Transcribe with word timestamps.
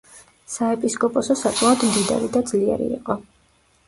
საეპისკოპოსო 0.51 1.35
საკმაოდ 1.41 1.85
მდიდარი 1.89 2.31
და 2.39 2.41
ძლიერი 2.53 2.89
იყო. 2.97 3.19